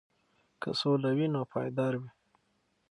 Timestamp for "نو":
1.33-1.41